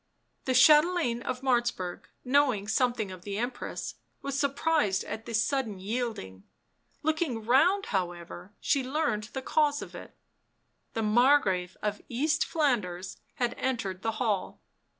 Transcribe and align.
The 0.45 0.55
chatelaine 0.55 1.21
of 1.21 1.41
Martzburg, 1.41 2.05
knowing 2.25 2.67
something 2.67 3.11
of 3.11 3.21
the 3.21 3.37
Empress, 3.37 3.93
was 4.23 4.35
surprised 4.35 5.03
at 5.03 5.27
this 5.27 5.43
sudden 5.43 5.77
yielding; 5.79 6.43
looking 7.03 7.45
round, 7.45 7.85
however, 7.85 8.51
she 8.59 8.83
learnt 8.83 9.31
the 9.33 9.43
cause 9.43 9.79
of 9.83 9.93
it. 9.93 10.17
The 10.93 11.03
Margrave 11.03 11.77
of 11.83 12.01
East 12.09 12.43
Flanders 12.45 13.17
had 13.35 13.53
entered 13.59 14.01
the 14.01 14.13
hall. 14.13 14.59